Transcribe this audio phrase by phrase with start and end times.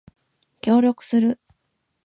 [0.61, 1.39] 協力する